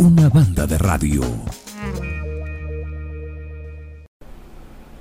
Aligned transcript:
Una 0.00 0.30
banda 0.30 0.66
de 0.66 0.78
radio. 0.78 1.20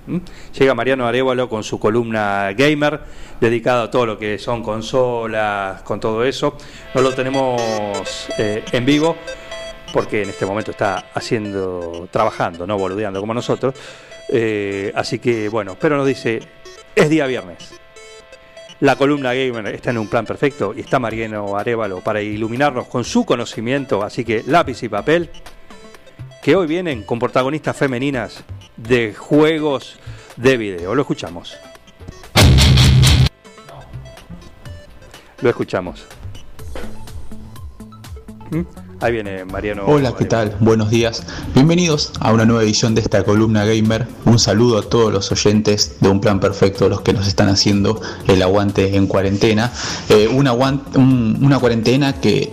¿Mm? 0.08 0.18
Llega 0.60 0.76
Mariano 0.76 1.08
Arevalo 1.08 1.48
con 1.48 1.64
su 1.64 1.80
columna 1.80 2.52
gamer, 2.52 3.00
dedicada 3.40 3.84
a 3.84 3.92
todo 3.92 4.06
lo 4.06 4.20
que 4.20 4.38
son 4.38 4.62
consolas, 4.62 5.84
con 5.84 6.02
todo 6.02 6.26
eso. 6.26 6.58
No 6.94 7.00
lo 7.00 7.16
tenemos 7.16 8.28
eh, 8.38 8.66
en 8.74 8.86
vivo 8.86 9.16
porque 9.94 10.24
en 10.24 10.32
este 10.32 10.46
momento 10.46 10.72
está 10.72 11.06
haciendo, 11.14 12.10
trabajando, 12.12 12.68
no 12.68 12.78
boludeando 12.78 13.22
como 13.22 13.34
nosotros. 13.34 13.76
Eh, 14.28 14.92
así 14.96 15.20
que 15.20 15.48
bueno, 15.48 15.78
pero 15.80 15.96
nos 15.96 16.08
dice, 16.08 16.42
es 16.94 17.10
día 17.10 17.26
viernes. 17.26 17.80
La 18.82 18.96
columna 18.96 19.34
gamer 19.34 19.68
está 19.76 19.90
en 19.90 19.98
un 19.98 20.08
plan 20.08 20.26
perfecto 20.26 20.74
y 20.74 20.80
está 20.80 21.00
Mariano 21.00 21.58
Arevalo 21.58 22.00
para 22.00 22.22
iluminarnos 22.22 22.88
con 22.88 23.04
su 23.04 23.26
conocimiento, 23.26 24.04
así 24.04 24.24
que 24.24 24.42
lápiz 24.48 24.82
y 24.84 24.88
papel, 24.88 25.30
que 26.42 26.56
hoy 26.56 26.66
vienen 26.66 27.04
con 27.04 27.20
protagonistas 27.20 27.76
femeninas 27.76 28.42
de 28.78 29.14
juegos 29.14 30.00
de 30.38 30.56
video. 30.56 30.96
Lo 30.96 31.02
escuchamos. 31.02 31.58
Lo 35.42 35.50
escuchamos. 35.50 36.08
¿Mm? 38.52 38.89
Ahí 39.02 39.14
viene 39.14 39.46
Mariano. 39.46 39.84
Hola, 39.86 40.14
¿qué 40.18 40.26
tal? 40.26 40.58
Buenos 40.60 40.90
días. 40.90 41.24
Bienvenidos 41.54 42.12
a 42.20 42.34
una 42.34 42.46
nueva 42.46 42.64
edición 42.64 42.96
de 42.96 43.02
esta 43.02 43.24
columna 43.24 43.64
gamer. 43.64 44.06
Un 44.26 44.40
saludo 44.40 44.78
a 44.78 44.82
todos 44.82 45.14
los 45.14 45.32
oyentes 45.32 45.96
de 46.02 46.10
Un 46.10 46.20
Plan 46.20 46.42
Perfecto, 46.42 46.90
los 46.90 47.00
que 47.00 47.14
nos 47.14 47.26
están 47.26 47.48
haciendo 47.48 48.02
el 48.28 48.42
aguante 48.42 48.98
en 48.98 49.08
cuarentena. 49.08 49.72
Eh, 50.10 50.28
una, 50.28 50.52
un, 50.52 51.40
una 51.42 51.60
cuarentena 51.60 52.20
que 52.20 52.52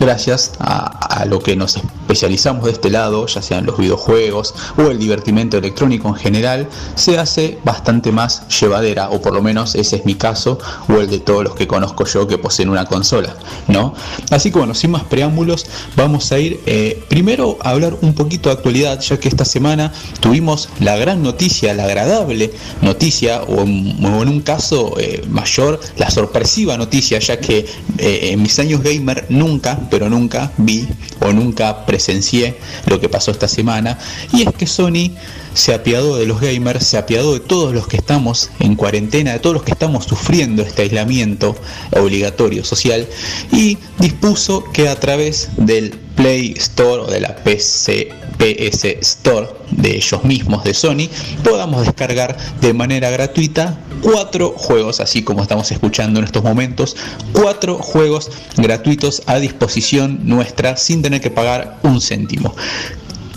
gracias 0.00 0.52
a, 0.58 1.24
lo 1.26 1.40
que 1.40 1.54
nos 1.54 1.76
especializamos 1.76 2.64
de 2.64 2.72
este 2.72 2.88
lado, 2.88 3.26
ya 3.26 3.42
sean 3.42 3.66
los 3.66 3.76
videojuegos 3.76 4.54
o 4.78 4.82
el 4.90 4.98
divertimento 4.98 5.58
electrónico 5.58 6.08
en 6.08 6.14
general, 6.14 6.68
se 6.94 7.18
hace 7.18 7.58
bastante 7.62 8.10
más 8.10 8.48
llevadera, 8.48 9.10
o 9.10 9.20
por 9.20 9.34
lo 9.34 9.42
menos 9.42 9.74
ese 9.74 9.96
es 9.96 10.06
mi 10.06 10.14
caso, 10.14 10.58
o 10.88 10.94
el 10.94 11.10
de 11.10 11.20
todos 11.20 11.44
los 11.44 11.54
que 11.54 11.66
conozco 11.68 12.06
yo 12.06 12.26
que 12.26 12.38
poseen 12.38 12.70
una 12.70 12.86
consola, 12.86 13.36
¿no? 13.68 13.94
Así 14.30 14.50
que 14.50 14.58
bueno, 14.58 14.74
sin 14.74 14.92
más 14.92 15.04
preámbulos, 15.04 15.66
vamos 15.94 16.32
a 16.32 16.38
ir 16.38 16.60
eh, 16.64 17.04
primero 17.08 17.58
a 17.60 17.70
hablar 17.70 17.96
un 18.00 18.14
poquito 18.14 18.48
de 18.48 18.54
actualidad, 18.54 18.98
ya 19.00 19.20
que 19.20 19.28
esta 19.28 19.44
semana 19.44 19.92
tuvimos 20.20 20.70
la 20.80 20.96
gran 20.96 21.22
noticia, 21.22 21.74
la 21.74 21.84
agradable 21.84 22.50
noticia, 22.80 23.42
o 23.42 23.60
en, 23.60 24.02
o 24.02 24.22
en 24.22 24.28
un 24.28 24.40
caso 24.40 24.94
eh, 24.98 25.22
mayor, 25.28 25.78
la 25.98 26.10
sorpresiva 26.10 26.78
noticia, 26.78 27.18
ya 27.18 27.38
que 27.38 27.66
eh, 27.98 28.30
en 28.32 28.42
mis 28.42 28.58
años 28.58 28.82
gamer 28.82 29.26
nunca, 29.28 29.78
pero 29.90 30.08
nunca 30.08 30.52
vi 30.56 30.88
o 31.20 31.32
nunca 31.32 31.84
presencié 31.84 32.56
lo 32.86 33.00
que 33.00 33.08
pasó 33.08 33.30
esta 33.30 33.48
semana, 33.48 33.98
y 34.32 34.42
es 34.42 34.54
que 34.54 34.66
Sony 34.66 35.10
se 35.52 35.74
apiadó 35.74 36.16
de 36.16 36.26
los 36.26 36.40
gamers, 36.40 36.86
se 36.86 36.96
apiadó 36.96 37.34
de 37.34 37.40
todos 37.40 37.74
los 37.74 37.86
que 37.86 37.96
estamos 37.96 38.50
en 38.60 38.76
cuarentena, 38.76 39.32
de 39.32 39.40
todos 39.40 39.54
los 39.54 39.64
que 39.64 39.72
estamos 39.72 40.04
sufriendo 40.04 40.62
este 40.62 40.82
aislamiento 40.82 41.56
obligatorio 41.92 42.64
social, 42.64 43.06
y 43.52 43.78
dispuso 43.98 44.64
que 44.72 44.88
a 44.88 44.98
través 44.98 45.48
del 45.56 45.94
Play 46.20 46.52
Store 46.58 47.04
o 47.04 47.06
de 47.06 47.18
la 47.18 47.34
PC, 47.34 48.10
PS 48.36 48.84
Store 49.00 49.48
de 49.70 49.96
ellos 49.96 50.22
mismos, 50.22 50.62
de 50.64 50.74
Sony, 50.74 51.08
podamos 51.42 51.86
descargar 51.86 52.36
de 52.60 52.74
manera 52.74 53.08
gratuita 53.08 53.78
cuatro 54.02 54.52
juegos, 54.54 55.00
así 55.00 55.22
como 55.22 55.40
estamos 55.40 55.72
escuchando 55.72 56.20
en 56.20 56.26
estos 56.26 56.44
momentos, 56.44 56.94
cuatro 57.32 57.78
juegos 57.78 58.30
gratuitos 58.58 59.22
a 59.24 59.38
disposición 59.38 60.20
nuestra 60.24 60.76
sin 60.76 61.00
tener 61.00 61.22
que 61.22 61.30
pagar 61.30 61.78
un 61.84 62.02
céntimo. 62.02 62.54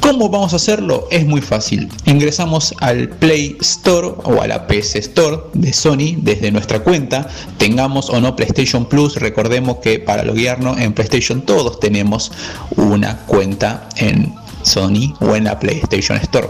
¿Cómo 0.03 0.27
vamos 0.27 0.51
a 0.51 0.57
hacerlo? 0.57 1.07
Es 1.11 1.25
muy 1.25 1.39
fácil. 1.39 1.87
Ingresamos 2.03 2.75
al 2.81 3.07
Play 3.07 3.55
Store 3.61 4.09
o 4.25 4.41
a 4.41 4.47
la 4.47 4.67
PS 4.67 4.97
Store 4.97 5.43
de 5.53 5.71
Sony 5.71 6.17
desde 6.17 6.51
nuestra 6.51 6.83
cuenta. 6.83 7.29
Tengamos 7.57 8.09
o 8.09 8.19
no 8.19 8.35
PlayStation 8.35 8.85
Plus. 8.89 9.15
Recordemos 9.15 9.77
que 9.77 9.99
para 9.99 10.25
loguearnos 10.25 10.77
en 10.77 10.91
PlayStation 10.91 11.41
todos 11.43 11.79
tenemos 11.79 12.33
una 12.75 13.19
cuenta 13.19 13.87
en 13.95 14.35
Sony 14.63 15.15
o 15.21 15.37
en 15.37 15.45
la 15.45 15.57
PlayStation 15.57 16.17
Store 16.17 16.49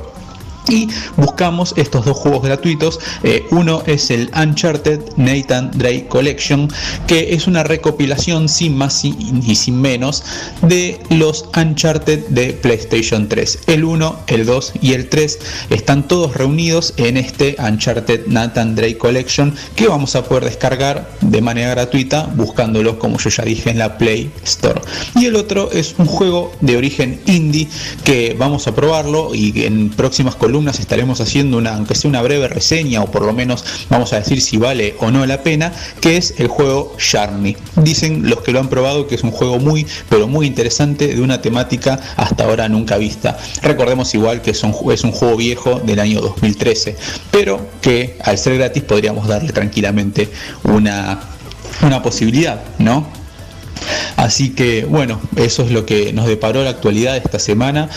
y 0.70 0.88
buscamos 1.18 1.74
estos 1.78 2.06
dos 2.06 2.18
juegos 2.18 2.44
gratuitos. 2.44 3.00
Eh, 3.24 3.46
uno 3.52 3.84
es 3.86 4.10
el 4.12 4.32
Uncharted 4.36 5.02
Nathan 5.18 5.72
Drake 5.72 6.08
Collection, 6.08 6.70
que 7.08 7.34
es 7.34 7.48
una 7.48 7.64
recopilación 7.64 8.50
sin 8.50 8.78
más 8.78 9.04
y 9.04 9.56
sin 9.56 9.82
menos 9.82 10.24
de 10.62 11.00
los 11.10 11.46
Uncharted 11.56 12.28
de 12.30 12.54
PlayStation 12.54 13.28
3. 13.28 13.60
El 13.68 13.84
1, 13.84 14.20
el 14.28 14.46
2 14.46 14.74
y 14.82 14.94
el 14.94 15.10
3 15.10 15.40
están 15.70 16.08
todos 16.08 16.36
reunidos 16.36 16.94
en 16.98 17.18
este 17.18 17.56
Uncharted 17.60 18.28
Nathan 18.28 18.76
Drake 18.76 18.98
Collection 18.98 19.54
que 19.76 19.88
vamos 19.88 20.16
a 20.16 20.24
poder 20.24 20.46
descargar 20.46 21.10
de 21.22 21.42
manera 21.42 21.72
gratuita 21.72 22.30
buscándolos 22.36 22.96
como 22.96 23.18
yo 23.18 23.30
ya 23.30 23.44
dije 23.44 23.70
en 23.70 23.80
la 23.80 23.98
Play 23.98 24.32
Store. 24.44 24.82
Y 25.16 25.26
el 25.26 25.36
otro 25.36 25.72
es 25.72 25.96
un 25.98 26.06
juego 26.06 26.52
de 26.62 26.78
origen 26.78 27.20
indie 27.26 27.68
que 28.04 28.36
vamos 28.38 28.68
a 28.68 28.76
probarlo 28.76 29.34
y 29.34 29.66
en 29.66 29.90
próximas 29.90 30.36
columnas 30.36 30.53
estaremos 30.62 31.20
haciendo 31.22 31.58
una, 31.58 31.76
aunque 31.76 31.96
sea 31.96 32.10
una 32.10 32.22
breve 32.22 32.48
reseña 32.48 33.02
o 33.02 33.12
por 33.12 33.24
lo 33.24 33.34
menos 33.34 33.66
vamos 33.90 34.14
a 34.14 34.18
decir 34.18 34.42
si 34.42 34.58
vale 34.58 34.96
o 35.00 35.12
no 35.12 35.26
la 35.26 35.42
pena, 35.42 35.72
que 36.02 36.18
es 36.18 36.36
el 36.38 36.48
juego 36.48 36.96
Sharny. 37.00 37.58
Dicen 37.78 38.30
los 38.30 38.42
que 38.42 38.52
lo 38.52 38.60
han 38.60 38.70
probado 38.70 39.08
que 39.08 39.16
es 39.16 39.24
un 39.24 39.32
juego 39.32 39.60
muy, 39.60 39.86
pero 40.10 40.28
muy 40.28 40.48
interesante 40.48 41.08
de 41.08 41.22
una 41.22 41.42
temática 41.42 42.00
hasta 42.16 42.44
ahora 42.44 42.70
nunca 42.70 42.98
vista. 42.98 43.38
Recordemos 43.62 44.14
igual 44.14 44.42
que 44.42 44.52
es 44.52 44.64
un, 44.64 44.76
es 44.92 45.04
un 45.04 45.12
juego 45.12 45.38
viejo 45.38 45.80
del 45.80 46.00
año 46.00 46.22
2013, 46.22 46.96
pero 47.32 47.68
que 47.82 48.18
al 48.24 48.38
ser 48.38 48.58
gratis 48.58 48.84
podríamos 48.84 49.28
darle 49.28 49.52
tranquilamente 49.52 50.30
una, 50.64 51.20
una 51.82 52.02
posibilidad, 52.04 52.62
¿no? 52.78 53.24
Así 54.16 54.52
que 54.52 54.86
bueno, 54.86 55.20
eso 55.36 55.64
es 55.64 55.72
lo 55.72 55.86
que 55.86 56.14
nos 56.14 56.28
deparó 56.28 56.64
la 56.64 56.70
actualidad 56.70 57.18
esta 57.18 57.40
semana. 57.40 57.90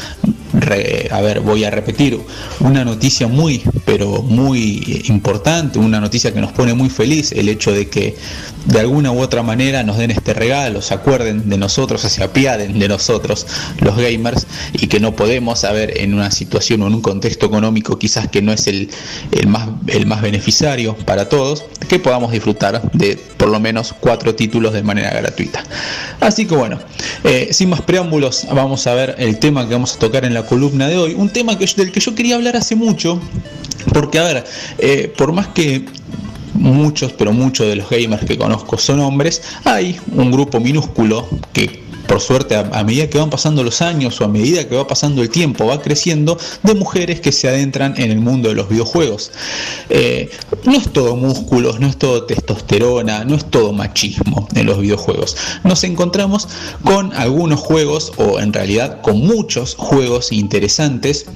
A 1.11 1.21
ver, 1.21 1.41
voy 1.41 1.65
a 1.65 1.71
repetir 1.71 2.19
una 2.61 2.85
noticia 2.85 3.29
muy, 3.29 3.63
pero 3.85 4.23
muy 4.23 5.03
importante, 5.09 5.79
una 5.79 6.01
noticia 6.01 6.33
que 6.33 6.41
nos 6.41 6.53
pone 6.53 6.75
muy 6.75 6.89
feliz, 6.89 7.33
el 7.33 7.49
hecho 7.49 7.73
de 7.73 7.89
que 7.89 8.17
de 8.65 8.81
alguna 8.81 9.13
u 9.13 9.21
otra 9.21 9.43
manera 9.43 9.83
nos 9.83 9.99
den 9.99 10.11
este 10.11 10.35
regalo, 10.35 10.83
se 10.83 10.95
acuerden 10.95 11.49
de 11.49 11.57
nosotros, 11.57 12.01
se 12.01 12.25
apiaden 12.25 12.79
de 12.79 12.89
nosotros, 12.89 13.47
los 13.81 13.97
gamers, 13.97 14.47
y 14.73 14.89
que 14.89 14.99
no 14.99 15.15
podemos, 15.15 15.65
a 15.65 15.77
en 15.77 16.15
una 16.15 16.31
situación 16.31 16.83
o 16.83 16.87
en 16.87 16.95
un 16.95 17.03
contexto 17.03 17.47
económico 17.47 17.99
quizás 17.99 18.29
que 18.29 18.41
no 18.41 18.53
es 18.53 18.67
el, 18.67 18.91
el, 19.33 19.47
más, 19.47 19.69
el 19.89 20.07
más 20.07 20.23
beneficiario 20.23 20.97
para 20.97 21.29
todos, 21.29 21.65
que 21.89 21.99
podamos 21.99 22.33
disfrutar 22.33 22.91
de 22.93 23.17
por 23.37 23.49
lo 23.49 23.61
menos 23.61 23.95
cuatro 24.01 24.35
títulos 24.35 24.73
de 24.73 24.83
manera 24.83 25.11
gratuita. 25.11 25.63
Así 26.21 26.47
que 26.47 26.57
bueno, 26.57 26.81
eh, 27.25 27.49
sin 27.53 27.69
más 27.69 27.83
preámbulos, 27.83 28.47
vamos 28.53 28.87
a 28.87 28.95
ver 28.95 29.15
el 29.19 29.39
tema 29.39 29.69
que 29.69 29.75
vamos 29.75 29.95
a 29.95 29.99
tocar 29.99 30.25
en 30.25 30.35
la 30.35 30.46
columna 30.47 30.89
de 30.89 30.97
hoy. 30.97 31.15
Un 31.15 31.29
tema 31.29 31.55
del 31.55 31.93
que 31.93 32.01
yo 32.01 32.15
quería 32.15 32.37
hablar 32.37 32.57
hace 32.57 32.75
mucho, 32.75 33.21
porque 33.93 34.19
a 34.19 34.25
ver, 34.25 34.45
eh, 34.79 35.13
por 35.17 35.33
más 35.33 35.49
que 35.49 35.85
muchos, 36.55 37.13
pero 37.13 37.33
muchos 37.33 37.67
de 37.67 37.77
los 37.77 37.89
gamers 37.91 38.25
que 38.25 38.37
conozco 38.37 38.79
son 38.79 39.01
hombres, 39.01 39.43
hay 39.65 39.99
un 40.13 40.31
grupo 40.31 40.59
minúsculo 40.61 41.29
que 41.53 41.86
por 42.07 42.21
suerte 42.21 42.57
a, 42.57 42.85
medida 42.85 43.09
que 43.09 43.19
van 43.19 43.31
pasando 43.31 43.63
los 43.63 43.83
años 43.83 44.21
o 44.21 44.25
a 44.25 44.29
medida 44.29 44.69
que 44.69 44.77
va 44.77 44.87
pasando 44.87 45.23
el 45.23 45.31
tiempo 45.31 45.67
va 45.67 45.81
creciendo 45.83 46.39
de 46.63 46.75
mujeres 46.75 47.21
que 47.21 47.33
se 47.33 47.49
adentran 47.49 47.95
en 47.97 48.11
el 48.11 48.21
mundo 48.21 48.49
de 48.49 48.55
los 48.55 48.69
videojuegos. 48.69 49.33
Eh, 49.89 50.31
no 50.65 50.75
es 50.75 50.93
todo 50.93 51.17
músculos 51.17 51.81
no 51.81 51.87
es 51.87 51.97
todo 51.97 52.25
testosterona 52.25 53.25
no 53.25 53.35
es 53.35 53.45
todo 53.51 53.73
machismo 53.73 54.49
en 54.55 54.67
los 54.67 54.81
videojuegos. 54.81 55.37
Nos 55.65 55.85
encontramos 55.85 56.49
con 56.83 57.13
algunos 57.15 57.61
juegos 57.61 58.13
o 58.17 58.39
en 58.41 58.53
realidad 58.53 59.01
con 59.03 59.19
muchos 59.19 59.75
juegos 59.75 60.33
interesantes 60.33 61.27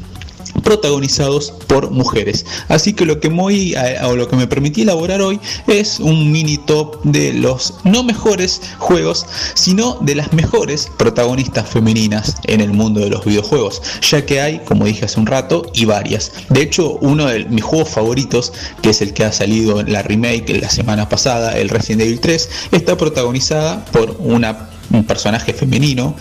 protagonizados 0.62 1.52
por 1.66 1.90
mujeres. 1.90 2.46
Así 2.68 2.92
que 2.92 3.06
lo 3.06 3.20
que, 3.20 3.28
a, 3.76 4.08
o 4.08 4.16
lo 4.16 4.28
que 4.28 4.36
me 4.36 4.46
permití 4.46 4.82
elaborar 4.82 5.22
hoy 5.22 5.40
es 5.66 6.00
un 6.00 6.30
mini 6.32 6.58
top 6.58 7.02
de 7.02 7.32
los 7.32 7.74
no 7.84 8.02
mejores 8.02 8.60
juegos, 8.78 9.26
sino 9.54 9.98
de 10.00 10.14
las 10.14 10.32
mejores 10.32 10.90
protagonistas 10.96 11.68
femeninas 11.68 12.36
en 12.44 12.60
el 12.60 12.72
mundo 12.72 13.00
de 13.00 13.10
los 13.10 13.24
videojuegos, 13.24 13.82
ya 14.02 14.24
que 14.24 14.40
hay, 14.40 14.60
como 14.60 14.84
dije 14.84 15.04
hace 15.04 15.20
un 15.20 15.26
rato, 15.26 15.70
y 15.74 15.84
varias. 15.84 16.32
De 16.48 16.62
hecho, 16.62 16.98
uno 17.00 17.26
de 17.26 17.44
mis 17.44 17.64
juegos 17.64 17.88
favoritos, 17.88 18.52
que 18.82 18.90
es 18.90 19.02
el 19.02 19.12
que 19.12 19.24
ha 19.24 19.32
salido 19.32 19.80
en 19.80 19.92
la 19.92 20.02
remake 20.02 20.60
la 20.60 20.70
semana 20.70 21.08
pasada, 21.08 21.58
el 21.58 21.68
Resident 21.68 22.02
Evil 22.02 22.20
3, 22.20 22.50
está 22.72 22.96
protagonizada 22.96 23.84
por 23.86 24.16
una, 24.18 24.70
un 24.90 25.04
personaje 25.04 25.52
femenino 25.52 26.16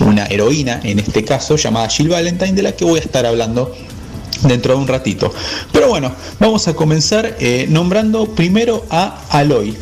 una 0.00 0.26
heroína 0.26 0.80
en 0.82 0.98
este 0.98 1.24
caso 1.24 1.56
llamada 1.56 1.88
Jill 1.88 2.08
Valentine 2.08 2.52
de 2.52 2.62
la 2.62 2.72
que 2.72 2.84
voy 2.84 2.98
a 2.98 3.02
estar 3.02 3.26
hablando 3.26 3.74
dentro 4.42 4.74
de 4.74 4.80
un 4.80 4.88
ratito. 4.88 5.32
Pero 5.72 5.88
bueno, 5.88 6.12
vamos 6.38 6.68
a 6.68 6.74
comenzar 6.74 7.36
eh, 7.40 7.66
nombrando 7.68 8.26
primero 8.26 8.84
a 8.90 9.22
Aloy. 9.30 9.76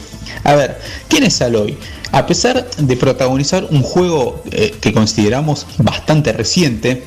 A 0.44 0.55
ver, 0.55 0.81
¿quién 1.08 1.25
es 1.25 1.40
Aloy? 1.43 1.76
A 2.12 2.26
pesar 2.26 2.69
de 2.76 2.96
protagonizar 2.96 3.66
un 3.70 3.82
juego 3.82 4.43
eh, 4.50 4.75
que 4.81 4.93
consideramos 4.93 5.66
bastante 5.78 6.32
reciente, 6.32 7.02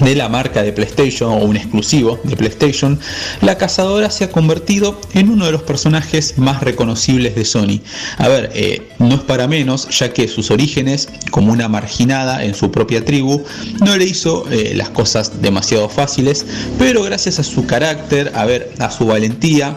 de 0.00 0.14
la 0.14 0.28
marca 0.28 0.62
de 0.62 0.72
PlayStation 0.72 1.32
o 1.32 1.44
un 1.44 1.56
exclusivo 1.56 2.20
de 2.24 2.36
PlayStation, 2.36 2.98
la 3.40 3.56
cazadora 3.56 4.10
se 4.10 4.24
ha 4.24 4.30
convertido 4.30 5.00
en 5.14 5.30
uno 5.30 5.46
de 5.46 5.52
los 5.52 5.62
personajes 5.62 6.38
más 6.38 6.62
reconocibles 6.62 7.34
de 7.34 7.44
Sony. 7.44 7.80
A 8.18 8.28
ver, 8.28 8.50
eh, 8.54 8.88
no 8.98 9.16
es 9.16 9.22
para 9.22 9.48
menos, 9.48 9.88
ya 9.90 10.12
que 10.12 10.28
sus 10.28 10.50
orígenes, 10.50 11.08
como 11.30 11.52
una 11.52 11.68
marginada 11.68 12.44
en 12.44 12.54
su 12.54 12.70
propia 12.70 13.04
tribu, 13.04 13.44
no 13.80 13.96
le 13.96 14.04
hizo 14.04 14.46
eh, 14.50 14.72
las 14.74 14.90
cosas 14.90 15.40
demasiado 15.40 15.88
fáciles, 15.88 16.44
pero 16.78 17.02
gracias 17.02 17.38
a 17.38 17.44
su 17.44 17.66
carácter, 17.66 18.32
a 18.34 18.44
ver, 18.44 18.72
a 18.78 18.90
su 18.90 19.06
valentía, 19.06 19.76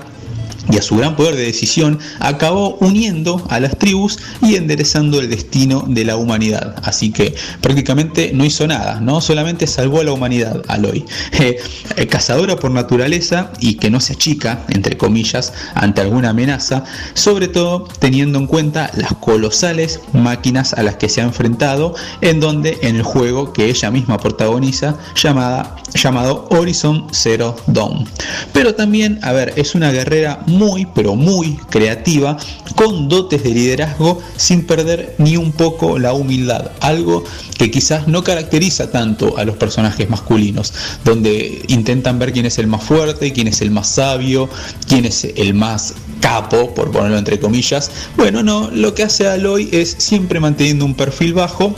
y 0.71 0.77
a 0.77 0.81
su 0.81 0.97
gran 0.97 1.15
poder 1.15 1.35
de 1.35 1.43
decisión, 1.43 1.99
acabó 2.19 2.75
uniendo 2.75 3.45
a 3.49 3.59
las 3.59 3.77
tribus 3.77 4.19
y 4.41 4.55
enderezando 4.55 5.19
el 5.19 5.29
destino 5.29 5.85
de 5.87 6.05
la 6.05 6.15
humanidad. 6.15 6.75
Así 6.83 7.11
que 7.11 7.35
prácticamente 7.61 8.31
no 8.33 8.45
hizo 8.45 8.67
nada, 8.67 8.99
¿no? 9.01 9.21
Solamente 9.21 9.67
salvó 9.67 10.01
a 10.01 10.03
la 10.03 10.11
humanidad, 10.11 10.63
Aloy. 10.67 11.05
Eh, 11.39 11.57
eh, 11.95 12.07
cazadora 12.07 12.57
por 12.57 12.71
naturaleza 12.71 13.53
y 13.61 13.75
que 13.75 13.89
no 13.89 14.01
se 14.01 14.13
achica, 14.13 14.65
entre 14.67 14.97
comillas, 14.97 15.53
ante 15.73 16.01
alguna 16.01 16.31
amenaza, 16.31 16.83
sobre 17.13 17.47
todo 17.47 17.87
teniendo 17.99 18.39
en 18.39 18.47
cuenta 18.47 18.91
las 18.95 19.13
colosales 19.13 20.01
máquinas 20.11 20.73
a 20.73 20.83
las 20.83 20.97
que 20.97 21.07
se 21.07 21.21
ha 21.21 21.23
enfrentado, 21.23 21.95
en 22.19 22.41
donde 22.41 22.77
en 22.81 22.97
el 22.97 23.03
juego 23.03 23.53
que 23.53 23.69
ella 23.69 23.89
misma 23.89 24.17
protagoniza, 24.17 24.97
llamada, 25.15 25.77
llamado 25.93 26.47
Horizon 26.49 27.07
Zero 27.13 27.55
Dawn. 27.67 28.05
Pero 28.51 28.75
también, 28.75 29.19
a 29.21 29.31
ver, 29.31 29.53
es 29.55 29.75
una 29.75 29.91
guerrera 29.91 30.39
muy, 30.59 30.85
pero 30.93 31.15
muy 31.15 31.55
creativa, 31.69 32.37
con 32.75 33.07
dotes 33.07 33.41
de 33.43 33.51
liderazgo 33.51 34.21
sin 34.35 34.67
perder 34.67 35.15
ni 35.17 35.37
un 35.37 35.53
poco 35.53 35.97
la 35.97 36.11
humildad, 36.13 36.71
algo 36.81 37.23
que 37.57 37.71
quizás 37.71 38.07
no 38.07 38.23
caracteriza 38.23 38.91
tanto 38.91 39.37
a 39.37 39.45
los 39.45 39.55
personajes 39.55 40.09
masculinos, 40.09 40.73
donde 41.05 41.63
intentan 41.69 42.19
ver 42.19 42.33
quién 42.33 42.45
es 42.45 42.57
el 42.57 42.67
más 42.67 42.83
fuerte, 42.83 43.31
quién 43.31 43.47
es 43.47 43.61
el 43.61 43.71
más 43.71 43.87
sabio, 43.87 44.49
quién 44.87 45.05
es 45.05 45.23
el 45.23 45.53
más 45.53 45.93
capo, 46.19 46.73
por 46.73 46.91
ponerlo 46.91 47.17
entre 47.17 47.39
comillas. 47.39 47.89
Bueno, 48.17 48.43
no, 48.43 48.69
lo 48.71 48.93
que 48.93 49.03
hace 49.03 49.27
Aloy 49.27 49.69
es 49.71 49.95
siempre 49.97 50.41
manteniendo 50.41 50.83
un 50.83 50.93
perfil 50.93 51.33
bajo, 51.33 51.73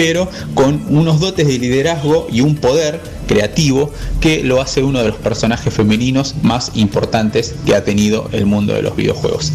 pero 0.00 0.30
con 0.54 0.82
unos 0.88 1.20
dotes 1.20 1.46
de 1.46 1.58
liderazgo 1.58 2.26
y 2.32 2.40
un 2.40 2.54
poder 2.54 3.02
creativo 3.28 3.92
que 4.18 4.42
lo 4.42 4.62
hace 4.62 4.82
uno 4.82 5.00
de 5.00 5.08
los 5.08 5.16
personajes 5.16 5.74
femeninos 5.74 6.36
más 6.42 6.70
importantes 6.72 7.54
que 7.66 7.74
ha 7.74 7.84
tenido 7.84 8.30
el 8.32 8.46
mundo 8.46 8.72
de 8.72 8.80
los 8.80 8.96
videojuegos. 8.96 9.52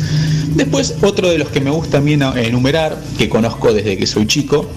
Después, 0.50 0.98
otro 1.02 1.30
de 1.30 1.40
los 1.40 1.48
que 1.48 1.62
me 1.62 1.72
gusta 1.72 1.94
también 1.94 2.22
enumerar, 2.22 2.96
que 3.18 3.28
conozco 3.28 3.74
desde 3.74 3.98
que 3.98 4.06
soy 4.06 4.28
chico, 4.28 4.70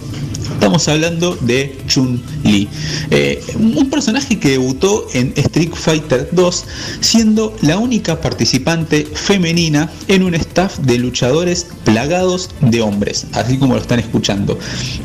Estamos 0.58 0.88
hablando 0.88 1.36
de 1.36 1.78
Chun-Li, 1.86 2.68
eh, 3.10 3.40
un 3.54 3.90
personaje 3.90 4.40
que 4.40 4.50
debutó 4.50 5.06
en 5.12 5.32
Street 5.36 5.70
Fighter 5.72 6.28
2 6.32 6.64
siendo 7.00 7.54
la 7.62 7.78
única 7.78 8.20
participante 8.20 9.06
femenina 9.14 9.90
en 10.08 10.24
un 10.24 10.34
staff 10.34 10.78
de 10.78 10.98
luchadores 10.98 11.68
plagados 11.88 12.50
de 12.60 12.82
hombres, 12.82 13.26
así 13.32 13.56
como 13.56 13.74
lo 13.74 13.80
están 13.80 13.98
escuchando. 13.98 14.58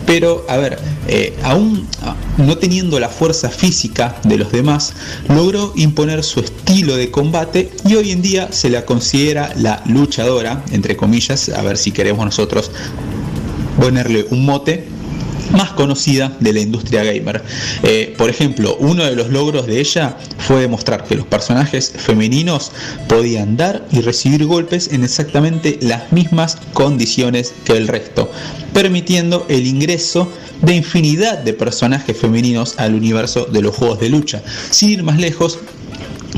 Pero, 0.06 0.46
a 0.50 0.58
ver, 0.58 0.78
eh, 1.08 1.34
aún 1.42 1.88
no 2.38 2.58
teniendo 2.58 3.00
la 3.00 3.08
fuerza 3.08 3.50
física 3.50 4.18
de 4.26 4.38
los 4.38 4.52
demás, 4.52 4.94
logró 5.30 5.72
imponer 5.78 6.26
su 6.26 6.42
estilo 6.42 6.98
de 6.98 7.10
combate 7.10 7.72
y 7.88 7.96
hoy 7.96 8.12
en 8.12 8.22
día 8.22 8.52
se 8.52 8.70
la 8.70 8.86
considera 8.86 9.54
la 9.56 9.82
luchadora, 9.86 10.62
entre 10.72 10.98
comillas, 10.98 11.48
a 11.48 11.62
ver 11.62 11.78
si 11.78 11.92
queremos 11.92 12.26
nosotros 12.26 12.70
ponerle 13.80 14.28
un 14.30 14.46
mote 14.46 14.86
más 15.54 15.72
conocida 15.72 16.36
de 16.40 16.54
la 16.54 16.60
industria 16.60 17.04
gamer. 17.04 17.44
Eh, 17.84 18.14
por 18.18 18.30
ejemplo, 18.30 18.76
uno 18.80 19.04
de 19.06 19.16
los 19.16 19.30
logros 19.30 19.68
de 19.68 19.80
ella 19.80 20.18
fue 20.38 20.62
demostrar 20.62 21.06
que 21.06 21.16
los 21.16 21.26
personajes 21.26 21.94
femeninos 21.96 22.72
podían 23.08 23.56
dar 23.58 23.86
y 23.92 24.02
recibir 24.02 24.46
golpes 24.46 24.90
en 24.92 25.04
exactamente 25.04 25.80
las 25.82 26.12
mismas 26.12 26.58
condiciones 26.74 27.54
que 27.64 27.74
el 27.74 27.88
resto, 27.88 28.32
permitiendo 28.74 29.46
el 29.50 29.68
ingreso 29.68 30.32
de 30.62 30.76
infinidad 30.76 31.40
de 31.40 31.54
personajes 31.54 32.18
femeninos 32.18 32.76
al 32.78 32.96
universo 32.96 33.46
de 33.46 33.62
los 33.62 33.76
juegos 33.76 34.00
de 34.00 34.10
lucha. 34.10 34.42
Sin 34.70 34.92
ir 34.92 35.04
más 35.04 35.20
lejos, 35.20 35.60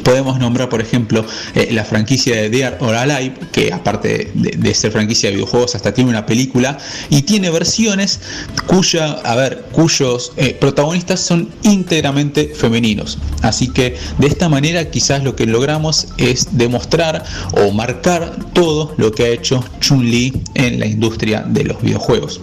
Podemos 0.06 0.38
nombrar, 0.38 0.70
por 0.70 0.82
ejemplo, 0.82 1.26
eh, 1.56 1.70
la 1.72 1.84
franquicia 1.84 2.36
de 2.36 2.52
Dead 2.52 2.80
or 2.80 2.94
Alive, 2.94 3.34
que 3.52 3.74
aparte 3.74 4.32
de, 4.36 4.76
ser 4.76 4.92
franquicia 4.92 5.30
de 5.30 5.38
videojuegos, 5.38 5.74
hasta 5.74 5.96
tiene 5.96 6.12
una 6.12 6.28
película 6.28 6.78
y 7.10 7.24
tiene 7.24 7.50
versiones 7.50 8.20
cuya, 8.68 9.14
a 9.14 9.34
ver, 9.34 9.66
cuyos 9.72 10.32
eh, 10.38 10.56
protagonistas 10.62 11.22
son 11.22 11.50
íntegramente 11.64 12.54
femeninos. 12.56 13.18
Así 13.42 13.70
que 13.70 13.98
de 14.20 14.28
esta 14.28 14.48
manera 14.48 14.92
quizás 14.92 15.24
lo 15.24 15.36
que 15.36 15.48
logramos 15.48 16.10
es 16.18 16.56
demostrar 16.56 17.26
o 17.54 17.72
marcar 17.72 18.38
todo 18.54 18.94
lo 18.98 19.12
que 19.12 19.24
ha 19.24 19.30
hecho 19.30 19.66
Chun-Li 19.80 20.40
en 20.54 20.80
la 20.80 20.86
industria 20.86 21.44
de 21.48 21.64
los 21.64 21.82
videojuegos. 21.82 22.42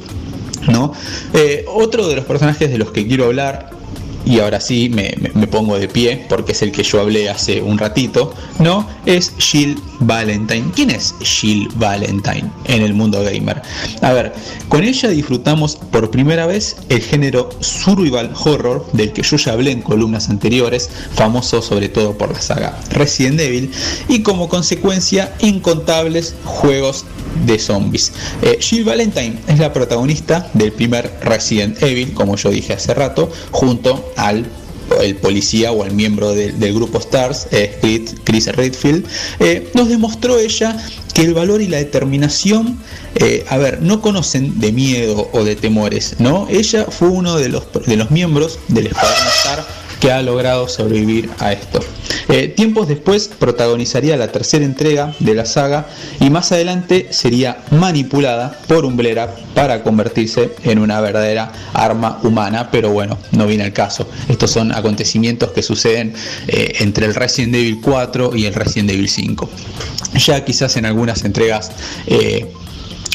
¿no? 0.69 0.93
Eh, 1.33 1.65
otro 1.69 2.09
de 2.09 2.17
los 2.17 2.25
personajes 2.25 2.73
de 2.73 2.79
los 2.79 2.91
que 2.91 3.07
quiero 3.07 3.27
hablar 3.27 3.71
y 4.25 4.41
ahora 4.41 4.61
sí 4.61 4.89
me, 4.89 5.13
pongo 5.47 5.79
de 5.79 5.89
pie 5.89 6.25
porque 6.29 6.53
es 6.53 6.63
el 6.63 6.73
que 6.73 6.83
yo 6.83 7.01
hablé 7.01 7.29
hace 7.29 7.61
un 7.61 7.79
ratito, 7.79 8.33
¿no? 8.59 8.89
Es 9.07 9.33
Jill 9.39 9.79
Valentine. 10.01 10.71
¿Quién 10.75 10.91
es 10.91 11.15
Jill 11.21 11.69
Valentine 11.75 12.51
en 12.65 12.83
el 12.83 12.95
mundo 12.95 13.23
gamer? 13.23 13.63
A 14.01 14.13
ver, 14.13 14.33
con 14.69 14.85
ella 14.85 15.09
disfrutamos 15.09 15.77
por 15.77 16.11
primera 16.11 16.47
vez 16.47 16.77
el 16.89 17.01
género 17.01 17.51
survival 17.61 18.33
horror 18.45 18.87
del 18.93 19.13
que 19.13 19.23
yo 19.23 19.37
ya 19.37 19.53
hablé 19.53 19.73
en 19.73 19.83
columnas 19.83 20.31
anteriores, 20.31 20.91
famoso 21.15 21.61
sobre 21.63 21.89
todo 21.89 22.17
por 22.17 22.33
la 22.33 22.41
saga 22.41 22.79
Resident 22.91 23.41
Evil, 23.41 23.71
y 24.09 24.23
como 24.23 24.49
consecuencia 24.49 25.35
incontables 25.41 26.35
juegos 26.45 27.05
de 27.47 27.59
zombies. 27.59 28.13
Eh, 28.43 28.59
Jill 28.61 28.85
Valentine 28.85 29.39
es 29.49 29.59
la 29.59 29.73
protagonista 29.73 30.51
del 30.55 30.73
primer 30.73 31.11
Resident 31.23 31.83
Evil, 31.83 32.13
como 32.13 32.37
yo 32.37 32.51
dije 32.51 32.73
hace 32.75 32.95
rato, 32.95 33.31
junto 33.51 34.13
al 34.17 34.47
el 35.01 35.17
policía 35.17 35.73
o 35.73 35.87
el 35.87 35.93
miembro 35.93 36.33
del 36.33 36.75
grupo 36.75 36.99
Stars, 36.99 37.47
eh, 37.51 38.05
Chris 38.25 38.49
Redfield, 38.49 39.07
eh, 39.41 39.71
nos 39.73 39.89
demostró 39.89 40.39
ella 40.39 40.77
que 41.15 41.23
el 41.23 41.33
valor 41.33 41.63
y 41.63 41.69
la 41.69 41.79
determinación, 41.79 42.79
a 43.49 43.57
ver, 43.57 43.81
no 43.81 44.03
conocen 44.03 44.61
de 44.61 44.71
miedo 44.71 45.31
o 45.33 45.45
de 45.45 45.57
temores, 45.57 46.17
¿no? 46.19 46.47
Ella 46.51 46.85
fue 46.91 47.09
uno 47.09 47.37
de 47.37 47.49
los, 47.49 47.65
de 47.87 47.97
los 47.97 48.11
miembros 48.11 48.59
del 48.69 48.89
Escuadrón 48.89 49.29
Star 49.39 49.67
que 50.03 50.11
ha 50.11 50.21
logrado 50.21 50.69
sobrevivir 50.69 51.31
a 51.39 51.53
esto. 51.53 51.81
Eh, 52.29 52.49
tiempos 52.49 52.89
después 52.89 53.29
protagonizaría 53.29 54.17
la 54.17 54.31
tercera 54.31 54.65
entrega 54.65 55.15
de 55.19 55.35
la 55.35 55.45
saga 55.45 55.87
y 56.21 56.31
más 56.31 56.53
adelante 56.53 57.09
sería 57.11 57.63
manipulada 57.71 58.59
por 58.69 58.85
Umbrella 58.85 59.35
para 59.55 59.83
convertirse 59.83 60.53
en 60.65 60.79
una 60.79 61.01
verdadera 61.01 61.53
arma 61.73 62.21
humana, 62.23 62.71
pero 62.71 62.91
bueno, 62.91 63.19
no 63.33 63.47
viene 63.47 63.65
el 63.65 63.73
caso. 63.73 64.09
Estos 64.29 64.51
son 64.51 64.73
acontecimientos 64.73 65.53
que 65.53 65.63
suceden 65.63 66.15
eh, 66.49 66.75
entre 66.81 67.07
el 67.07 67.15
Resident 67.15 67.55
Evil 67.55 67.81
4 67.81 68.37
y 68.37 68.47
el 68.47 68.55
Resident 68.55 68.91
Evil 68.91 69.09
5. 69.09 69.49
Ya 70.15 70.45
quizás 70.45 70.77
en 70.77 70.87
algunas 70.87 71.25
entregas 71.25 71.73
eh, 72.07 72.53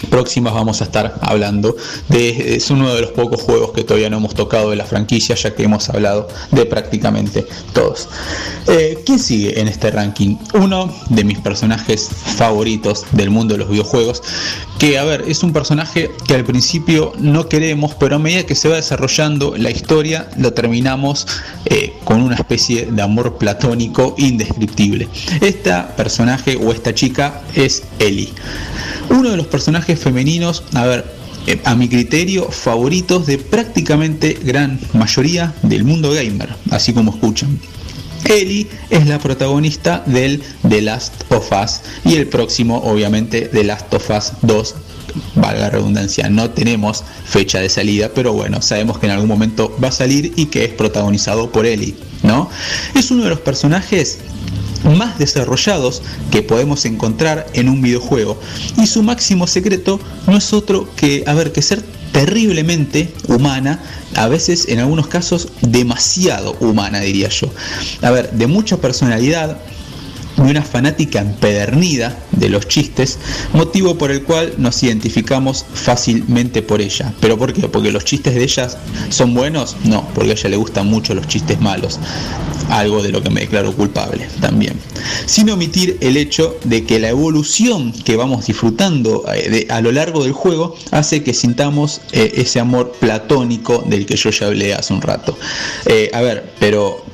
próximas 0.08 0.54
vamos 0.54 0.82
a 0.82 0.86
estar 0.86 1.16
hablando 1.22 1.76
de 2.10 2.56
es 2.56 2.70
uno 2.70 2.94
de 2.94 3.02
los 3.02 3.12
pocos 3.12 3.42
juegos 3.42 3.72
que 3.72 3.84
todavía 3.84 4.10
no 4.10 4.18
hemos 4.18 4.34
tocado 4.34 4.70
de 4.72 4.76
la 4.76 4.86
franquicia 4.86 5.36
ya 5.36 5.54
que 5.54 5.64
hemos 5.64 5.90
hablado 5.90 6.28
de 6.52 6.66
prácticamente 6.66 7.46
todos. 7.74 8.10
Eh, 8.68 9.04
¿quién 9.06 9.20
sigue 9.20 9.60
en 9.60 9.68
este 9.68 9.92
ranking? 9.92 10.38
uno 10.54 10.94
de 11.10 11.24
mis 11.24 11.40
personajes 11.40 12.10
favoritos 12.10 13.06
del 13.12 13.30
mundo 13.30 13.54
de 13.54 13.60
los 13.60 13.70
videojuegos 13.70 14.22
que 14.80 14.98
a 14.98 15.04
ver 15.04 15.26
es 15.28 15.44
un 15.44 15.54
personaje 15.54 16.12
que 16.28 16.36
al 16.36 16.44
principio 16.44 17.14
no 17.18 17.48
queremos 17.50 17.96
pero 17.96 18.16
a 18.16 18.20
medida 18.20 18.46
que 18.46 18.56
se 18.56 18.70
va 18.70 18.76
desarrollando 18.76 19.56
la 19.58 19.72
historia 19.72 20.30
lo 20.38 20.54
terminamos 20.54 21.28
eh, 21.66 21.94
con 22.04 22.22
una 22.22 22.36
especie 22.36 22.88
de 22.88 23.02
amor 23.02 23.38
platónico 23.38 24.16
indescriptible. 24.18 25.08
Esta 25.42 25.96
personaje 25.96 26.58
o 26.58 26.72
esta 26.72 26.94
chica 26.94 27.42
es 27.56 27.84
Ellie 28.00 28.34
uno 29.10 29.32
de 29.32 29.38
los 29.38 29.48
personajes 29.48 30.00
femeninos, 30.00 30.64
a 30.74 30.86
ver, 30.86 31.06
eh, 31.48 31.62
a 31.64 31.76
mi 31.76 31.88
criterio, 31.88 32.50
favoritos 32.52 33.26
de 33.26 33.38
prácticamente 33.38 34.38
gran 34.44 34.80
mayoría 34.94 35.54
del 35.64 35.84
mundo 35.84 36.12
gamer, 36.12 36.50
así 36.72 36.94
como 36.94 37.12
escuchan. 37.12 37.60
Ellie 38.26 38.68
es 38.90 39.08
la 39.08 39.20
protagonista 39.20 40.04
del 40.06 40.42
The 40.68 40.82
Last 40.82 41.14
of 41.32 41.50
Us 41.52 41.82
y 42.04 42.16
el 42.16 42.28
próximo, 42.28 42.78
obviamente, 42.84 43.42
The 43.42 43.64
Last 43.64 43.94
of 43.94 44.10
Us 44.10 44.32
2 44.42 44.76
valga 45.36 45.62
la 45.62 45.70
redundancia, 45.70 46.30
no 46.30 46.50
tenemos 46.50 47.04
fecha 47.26 47.60
de 47.60 47.70
salida, 47.70 48.12
pero 48.14 48.34
bueno, 48.34 48.62
sabemos 48.62 49.00
que 49.00 49.08
en 49.08 49.14
algún 49.14 49.28
momento 49.28 49.76
va 49.84 49.88
a 49.90 49.92
salir 49.92 50.34
y 50.36 50.48
que 50.48 50.66
es 50.66 50.74
protagonizado 50.74 51.52
por 51.52 51.66
Ellie, 51.66 51.96
¿no? 52.24 52.50
Es 52.96 53.12
uno 53.12 53.24
de 53.24 53.30
los 53.30 53.40
personajes 53.40 54.20
más 54.96 55.18
desarrollados 55.18 56.02
que 56.32 56.42
podemos 56.42 56.86
encontrar 56.86 57.48
en 57.54 57.70
un 57.70 57.82
videojuego. 57.82 58.40
Y 58.78 58.88
su 58.88 59.04
máximo 59.04 59.48
secreto 59.48 60.00
no 60.28 60.38
es 60.38 60.54
otro 60.54 60.88
que, 60.96 61.24
a 61.28 61.34
ver, 61.34 61.52
que 61.52 61.62
ser 61.62 61.84
terriblemente 62.12 63.14
humana, 63.28 63.80
a 64.16 64.28
veces 64.28 64.68
en 64.70 64.80
algunos 64.80 65.08
casos 65.08 65.50
demasiado 65.62 66.56
humana 66.60 67.00
diría 67.00 67.30
yo. 67.30 67.50
A 68.02 68.10
ver, 68.12 68.32
de 68.32 68.48
mucha 68.48 68.78
personalidad, 68.78 69.58
de 70.38 70.52
una 70.52 70.62
fanática 70.62 71.20
empedernida 71.20 72.18
de 72.32 72.50
los 72.50 72.68
chistes, 72.68 73.20
motivo 73.54 73.98
por 73.98 74.12
el 74.12 74.24
cual 74.24 74.54
nos 74.58 74.82
identificamos 74.84 75.66
fácilmente 75.74 76.62
por 76.62 76.82
ella. 76.82 77.14
¿Pero 77.20 77.38
por 77.38 77.54
qué? 77.54 77.68
¿Porque 77.68 77.92
los 77.92 78.06
chistes 78.06 78.36
de 78.36 78.44
ella 78.44 78.70
son 79.10 79.34
buenos? 79.34 79.76
No, 79.84 80.08
porque 80.14 80.32
a 80.32 80.34
ella 80.34 80.50
le 80.50 80.58
gustan 80.58 80.88
mucho 80.88 81.14
los 81.14 81.28
chistes 81.28 81.60
malos 81.60 82.00
algo 82.70 83.02
de 83.02 83.12
lo 83.12 83.22
que 83.22 83.30
me 83.30 83.42
declaro 83.42 83.74
culpable 83.74 84.28
también. 84.42 84.80
Sin 85.26 85.50
omitir 85.50 85.98
el 86.02 86.18
hecho 86.18 86.58
de 86.64 86.86
que 86.86 87.00
la 87.00 87.10
evolución 87.10 87.92
que 87.92 88.16
vamos 88.16 88.48
disfrutando 88.48 89.24
eh, 89.34 89.68
a 89.70 89.82
lo 89.82 89.92
largo 89.92 90.24
del 90.24 90.34
juego 90.34 90.76
hace 90.92 91.24
que 91.24 91.34
sintamos 91.34 92.02
eh, 92.12 92.34
ese 92.36 92.60
amor 92.60 92.94
platónico 93.00 93.84
del 93.88 94.06
que 94.06 94.16
yo 94.16 94.30
ya 94.30 94.48
hablé 94.48 94.74
hace 94.74 94.94
un 94.94 95.02
rato. 95.02 95.38
Eh, 95.86 96.10
a 96.14 96.22
ver, 96.22 96.52
pero 96.60 97.06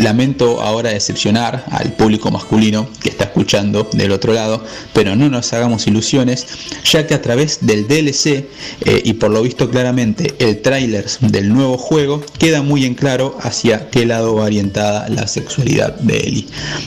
Lamento 0.00 0.60
ahora 0.62 0.90
decepcionar 0.90 1.64
al 1.70 1.92
público 1.92 2.30
masculino 2.30 2.88
que 3.00 3.08
está 3.08 3.24
escuchando 3.24 3.88
del 3.92 4.12
otro 4.12 4.32
lado, 4.32 4.64
pero 4.92 5.16
no 5.16 5.28
nos 5.28 5.52
hagamos 5.52 5.86
ilusiones, 5.86 6.46
ya 6.84 7.06
que 7.06 7.14
a 7.14 7.22
través 7.22 7.58
del 7.66 7.86
DLC 7.86 8.26
eh, 8.26 9.02
y 9.04 9.14
por 9.14 9.30
lo 9.30 9.42
visto 9.42 9.70
claramente 9.70 10.34
el 10.38 10.62
tráiler 10.62 11.06
del 11.20 11.48
nuevo 11.48 11.78
juego 11.78 12.22
queda 12.38 12.62
muy 12.62 12.84
en 12.84 12.94
claro 12.94 13.36
hacia 13.40 13.90
qué 13.90 14.06
lado 14.06 14.34
va 14.36 14.44
orientada 14.44 15.08
la 15.08 15.26
sexualidad 15.26 15.94
de 15.96 16.16
Ellie. 16.18 16.46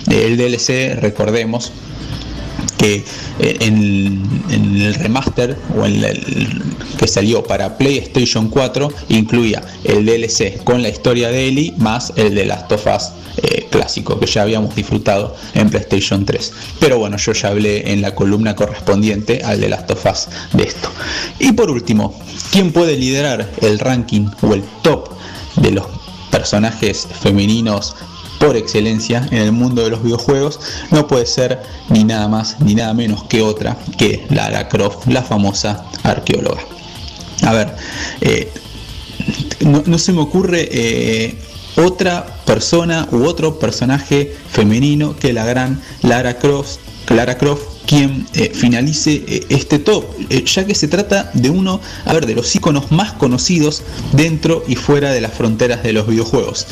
El 0.09 0.37
DLC, 0.37 0.99
recordemos, 0.99 1.71
que 2.77 3.03
eh, 3.39 3.57
en, 3.61 4.45
el 4.49 4.93
remaster 4.95 5.57
o 5.77 5.85
en 5.85 6.03
el, 6.03 6.63
que 6.97 7.07
salió 7.07 7.43
para 7.43 7.77
PlayStation 7.77 8.49
4 8.49 8.91
incluía 9.09 9.61
el 9.83 10.05
DLC 10.05 10.63
con 10.63 10.81
la 10.81 10.89
historia 10.89 11.29
de 11.29 11.47
Ellie 11.47 11.73
más 11.77 12.13
el 12.15 12.35
de 12.35 12.45
Last 12.45 12.71
of 12.71 12.85
Us 12.85 13.11
eh, 13.37 13.67
clásico 13.69 14.17
que 14.19 14.25
ya 14.25 14.43
habíamos 14.43 14.75
disfrutado 14.75 15.35
en 15.53 15.69
PlayStation 15.69 16.25
3. 16.25 16.53
Pero 16.79 16.99
bueno, 16.99 17.17
yo 17.17 17.33
ya 17.33 17.49
hablé 17.49 17.91
en 17.91 18.01
la 18.01 18.15
columna 18.15 18.55
correspondiente 18.55 19.43
al 19.43 19.59
de 19.59 19.69
Last 19.69 19.91
of 19.91 20.05
Us 20.05 20.27
de 20.53 20.63
esto. 20.63 20.89
Y 21.39 21.51
por 21.51 21.69
último, 21.69 22.17
¿quién 22.51 22.71
puede 22.71 22.95
liderar 22.95 23.49
el 23.61 23.79
ranking 23.79 24.27
o 24.41 24.53
el 24.53 24.63
top 24.81 25.09
de 25.57 25.71
los 25.71 25.85
personajes 26.31 27.07
femeninos 27.21 27.95
por 28.39 28.55
excelencia 28.57 29.27
en 29.31 29.37
el 29.37 29.51
mundo 29.51 29.83
de 29.83 29.89
los 29.89 30.03
videojuegos 30.03 30.59
no 30.91 31.07
puede 31.07 31.25
ser 31.25 31.61
ni 31.89 32.03
nada 32.03 32.27
más 32.27 32.59
ni 32.59 32.75
nada 32.75 32.93
menos 32.93 33.23
que 33.23 33.41
otra 33.41 33.77
que 33.97 34.25
Lara 34.29 34.67
Croft, 34.67 35.07
la 35.07 35.23
famosa 35.23 35.85
arqueóloga. 36.03 36.61
A 37.43 37.53
ver, 37.53 37.75
eh, 38.21 38.51
no, 39.61 39.97
se 39.97 40.13
me 40.13 40.21
ocurre 40.21 40.67
eh, 40.71 41.37
otra 41.77 42.25
persona 42.45 43.07
u 43.11 43.23
otro 43.25 43.59
personaje 43.59 44.35
femenino 44.49 45.15
que 45.15 45.33
la 45.33 45.45
gran 45.45 45.81
Lara 46.01 46.37
Croft, 46.37 46.79
Lara 47.09 47.37
Croft 47.37 47.74
quien 47.85 48.25
eh, 48.33 48.51
finalice 48.53 49.23
eh, 49.27 49.45
este 49.49 49.79
top, 49.79 50.05
eh, 50.29 50.43
ya 50.45 50.65
que 50.65 50.75
se 50.75 50.87
trata 50.87 51.31
de 51.33 51.49
uno, 51.49 51.79
a 52.05 52.13
ver, 52.13 52.25
de 52.25 52.35
los 52.35 52.55
iconos 52.55 52.91
más 52.91 53.13
conocidos 53.13 53.83
dentro 54.13 54.63
y 54.67 54.75
fuera 54.75 55.11
de 55.11 55.21
las 55.21 55.33
fronteras 55.33 55.83
de 55.83 55.93
los 55.93 56.07
videojuegos. 56.07 56.67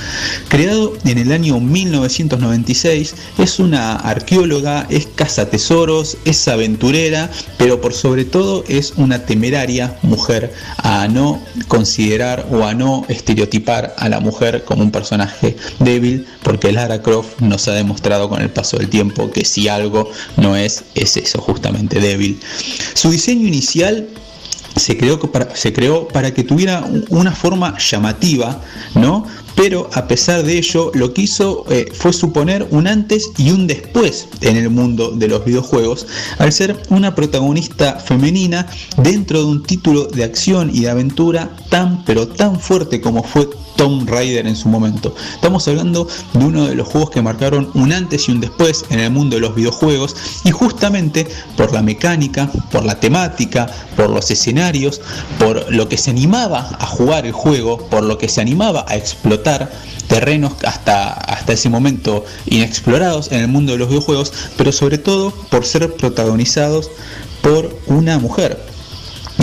Creado 0.48 0.94
en 1.06 1.18
el 1.18 1.32
año 1.32 1.60
1996, 1.60 3.16
es 3.38 3.60
una 3.60 3.96
arqueóloga, 3.96 4.88
es 4.90 5.08
cazatesoros, 5.08 6.18
es 6.26 6.48
aventurera, 6.48 7.30
pero 7.58 7.82
por 7.82 7.94
sobre 7.94 8.26
todo 8.26 8.64
es 8.68 8.94
una 8.98 9.26
temeraria 9.26 9.98
mujer 10.02 10.54
a 10.78 11.08
no 11.08 11.42
considerar 11.68 12.48
o 12.52 12.64
a 12.64 12.74
no 12.74 13.06
estereotipar 13.10 13.96
a 13.98 14.10
la 14.10 14.20
mujer 14.20 14.64
como 14.64 14.84
un 14.84 14.92
personaje 14.92 15.56
débil, 15.80 16.28
porque 16.44 16.72
Lara 16.72 17.02
Croft 17.02 17.40
nos 17.40 17.68
ha 17.68 17.74
demostrado 17.74 18.30
con 18.30 18.42
el 18.42 18.50
paso 18.50 18.78
del 18.78 18.90
tiempo 18.90 19.32
que 19.32 19.46
si 19.46 19.68
algo 19.68 20.10
no 20.38 20.56
es 20.56 20.84
es 21.04 21.18
eso, 21.18 21.42
justamente 21.42 22.00
débil. 22.00 22.40
Su 22.94 23.12
diseño 23.12 23.48
inicial 23.48 24.08
se 24.76 24.98
creó, 24.98 25.20
para, 25.20 25.56
se 25.56 25.72
creó 25.72 26.08
para 26.08 26.34
que 26.34 26.44
tuviera 26.44 26.84
una 27.10 27.32
forma 27.32 27.78
llamativa, 27.78 28.62
¿no? 28.96 29.26
Pero 29.56 29.90
a 29.94 30.08
pesar 30.08 30.44
de 30.44 30.58
ello, 30.58 30.92
lo 30.96 31.14
que 31.14 31.24
hizo 31.24 31.66
eh, 31.70 31.92
fue 31.94 32.12
suponer 32.12 32.68
un 32.72 32.88
antes 32.88 33.30
y 33.38 33.52
un 33.52 33.68
después 33.68 34.28
en 34.42 34.58
el 34.58 34.70
mundo 34.70 35.12
de 35.12 35.28
los 35.28 35.46
videojuegos, 35.46 36.08
al 36.40 36.52
ser 36.52 36.82
una 36.90 37.14
protagonista 37.14 38.00
femenina 38.00 38.68
dentro 38.98 39.40
de 39.40 39.46
un 39.46 39.64
título 39.64 40.06
de 40.06 40.24
acción 40.24 40.72
y 40.74 40.82
de 40.82 40.90
aventura 40.90 41.56
tan 41.70 42.04
pero 42.04 42.28
tan 42.28 42.60
fuerte 42.60 43.00
como 43.00 43.24
fue 43.24 43.48
Tomb 43.76 44.08
Raider 44.10 44.48
en 44.48 44.56
su 44.56 44.70
momento. 44.70 45.16
Estamos 45.34 45.68
hablando 45.68 46.08
de 46.34 46.46
uno 46.46 46.66
de 46.66 46.76
los 46.76 46.88
juegos 46.88 47.10
que 47.12 47.22
marcaron 47.22 47.70
un 47.74 47.92
antes 47.92 48.28
y 48.28 48.32
un 48.32 48.40
después 48.40 48.86
en 48.90 49.00
el 49.00 49.12
mundo 49.12 49.36
de 49.36 49.42
los 49.42 49.56
videojuegos 49.56 50.16
y 50.44 50.52
justamente 50.52 51.28
por 51.58 51.74
la 51.74 51.82
mecánica, 51.82 52.50
por 52.72 52.86
la 52.86 53.00
temática, 53.00 53.68
por 53.96 54.10
los 54.10 54.30
escenarios, 54.32 55.02
por 55.40 55.72
lo 55.72 55.90
que 55.90 55.98
se 55.98 56.12
animaba 56.12 56.76
a 56.80 56.86
jugar 56.86 57.26
el 57.26 57.32
juego, 57.32 57.78
por 57.90 58.04
lo 58.04 58.18
que 58.18 58.30
se 58.30 58.42
animaba 58.42 58.86
a 58.88 58.96
explotar 58.96 59.72
terrenos 60.08 60.54
hasta, 60.66 61.14
hasta 61.14 61.54
ese 61.54 61.70
momento 61.70 62.26
inexplorados 62.46 63.32
en 63.32 63.40
el 63.40 63.48
mundo 63.48 63.72
de 63.72 63.80
los 63.80 63.90
videojuegos, 63.90 64.34
pero 64.58 64.72
sobre 64.72 64.98
todo 64.98 65.32
por 65.50 65.66
ser 65.66 65.96
protagonizados 65.96 66.92
por 67.42 67.78
una 67.88 68.20
mujer 68.20 68.73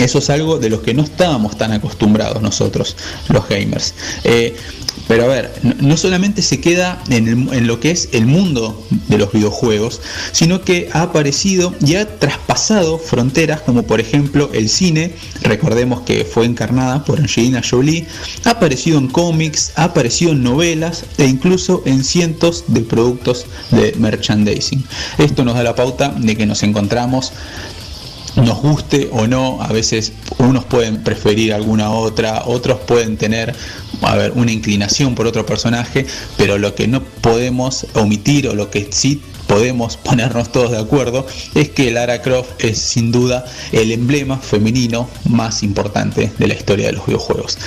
eso 0.03 0.19
es 0.19 0.29
algo 0.29 0.59
de 0.59 0.69
lo 0.69 0.81
que 0.81 0.93
no 0.93 1.03
estábamos 1.03 1.57
tan 1.57 1.71
acostumbrados 1.71 2.41
nosotros, 2.41 2.95
los 3.29 3.47
gamers. 3.47 3.93
Eh, 4.23 4.55
pero 5.07 5.25
a 5.25 5.27
ver, 5.27 5.51
no 5.79 5.97
solamente 5.97 6.41
se 6.41 6.61
queda 6.61 7.01
en, 7.09 7.67
lo 7.67 7.79
que 7.79 7.91
es 7.91 8.09
el 8.13 8.25
mundo 8.25 8.85
de 9.07 9.17
los 9.17 9.31
videojuegos, 9.31 10.01
sino 10.31 10.61
que 10.61 10.89
ha 10.93 11.01
aparecido 11.01 11.73
y 11.85 11.95
ha 11.95 12.17
traspasado 12.17 12.97
fronteras 12.97 13.61
como 13.61 13.83
por 13.83 13.99
ejemplo 13.99 14.49
el 14.53 14.69
cine, 14.69 15.13
recordemos 15.41 16.01
que 16.01 16.23
fue 16.23 16.45
encarnada 16.45 17.03
por 17.03 17.19
Angelina 17.19 17.61
Jolie, 17.67 18.05
ha 18.45 18.51
aparecido 18.51 18.99
en 18.99 19.07
cómics, 19.07 19.73
ha 19.75 19.85
aparecido 19.85 20.31
en 20.31 20.43
novelas 20.43 21.03
e 21.17 21.25
incluso 21.25 21.83
en 21.85 22.03
cientos 22.03 22.65
de 22.67 22.81
productos 22.81 23.45
de 23.71 23.93
merchandising. 23.97 24.83
Esto 25.17 25.43
nos 25.43 25.55
da 25.55 25.63
la 25.63 25.75
pauta 25.75 26.09
de 26.09 26.37
que 26.37 26.45
nos 26.45 26.63
encontramos 26.63 27.33
nos 28.35 28.61
guste 28.61 29.09
o 29.11 29.27
no, 29.27 29.61
a 29.61 29.67
veces 29.67 30.13
unos 30.37 30.65
pueden 30.65 31.03
preferir 31.03 31.53
alguna 31.53 31.91
otra, 31.91 32.43
otros 32.45 32.79
pueden 32.81 33.17
tener 33.17 33.53
a 34.01 34.15
ver, 34.15 34.31
una 34.35 34.51
inclinación 34.51 35.15
por 35.15 35.27
otro 35.27 35.45
personaje, 35.45 36.05
pero 36.37 36.57
lo 36.57 36.73
que 36.75 36.87
no 36.87 37.03
podemos 37.03 37.85
omitir 37.93 38.47
o 38.47 38.55
lo 38.55 38.69
que 38.69 38.87
sí 38.91 39.21
podemos 39.47 39.97
ponernos 40.03 40.51
todos 40.51 40.71
de 40.71 40.79
acuerdo 40.79 41.25
es 41.55 41.69
que 41.69 41.91
Lara 41.91 42.21
Croft 42.21 42.51
es 42.59 42.79
sin 42.79 43.11
duda 43.11 43.45
el 43.71 43.91
emblema 43.91 44.37
femenino 44.37 45.09
más 45.25 45.63
importante 45.63 46.31
de 46.37 46.47
la 46.47 46.53
historia 46.53 46.87
de 46.87 46.93
los 46.93 47.05
videojuegos. 47.05 47.57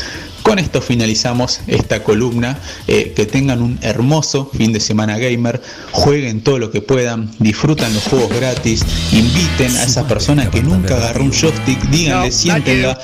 Con 0.44 0.58
esto 0.58 0.82
finalizamos 0.82 1.60
esta 1.66 2.04
columna. 2.04 2.58
Eh, 2.86 3.14
que 3.16 3.24
tengan 3.24 3.62
un 3.62 3.78
hermoso 3.80 4.50
fin 4.54 4.74
de 4.74 4.78
semana 4.78 5.16
gamer. 5.16 5.62
Jueguen 5.90 6.42
todo 6.42 6.58
lo 6.58 6.70
que 6.70 6.82
puedan. 6.82 7.30
Disfrutan 7.38 7.94
los 7.94 8.02
juegos 8.04 8.28
gratis. 8.28 8.84
Inviten 9.10 9.74
a 9.78 9.84
esas 9.84 10.04
personas 10.04 10.50
que 10.50 10.62
nunca 10.62 10.96
agarró 10.96 11.24
un 11.24 11.32
joystick. 11.32 11.80
Díganle, 11.88 12.30
siéntenla. 12.30 13.00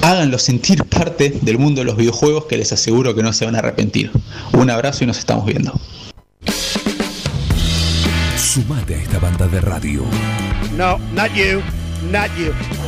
Háganlo 0.00 0.38
sentir 0.38 0.82
parte 0.84 1.38
del 1.42 1.58
mundo 1.58 1.82
de 1.82 1.84
los 1.84 1.98
videojuegos 1.98 2.46
que 2.46 2.56
les 2.56 2.72
aseguro 2.72 3.14
que 3.14 3.22
no 3.22 3.34
se 3.34 3.44
van 3.44 3.54
a 3.56 3.58
arrepentir. 3.58 4.10
Un 4.54 4.70
abrazo 4.70 5.04
y 5.04 5.08
nos 5.08 5.18
estamos 5.18 5.44
viendo. 5.44 5.78
Sumate 8.38 8.94
a 8.94 9.02
esta 9.02 9.18
banda 9.18 9.46
de 9.46 9.60
radio. 9.60 10.04
No, 10.74 10.96
not 11.12 11.34
you, 11.34 11.60
not 12.10 12.30
you. 12.38 12.79